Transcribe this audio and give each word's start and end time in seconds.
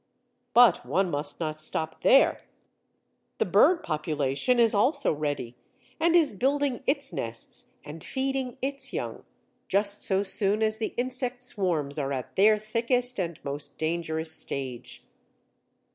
But 0.55 0.83
one 0.83 1.11
must 1.11 1.39
not 1.39 1.61
stop 1.61 2.01
there; 2.01 2.41
the 3.37 3.45
bird 3.45 3.83
population 3.83 4.59
is 4.59 4.73
also 4.73 5.13
ready, 5.13 5.55
and 5.99 6.15
is 6.15 6.33
building 6.33 6.81
its 6.87 7.13
nests 7.13 7.67
and 7.85 8.03
feeding 8.03 8.57
its 8.63 8.93
young, 8.93 9.23
just 9.67 10.01
so 10.01 10.23
soon 10.23 10.63
as 10.63 10.79
the 10.79 10.95
insect 10.97 11.43
swarms 11.43 11.99
are 11.99 12.11
at 12.13 12.35
their 12.35 12.57
thickest 12.57 13.19
and 13.19 13.39
most 13.45 13.77
dangerous 13.77 14.31
stage. 14.31 15.03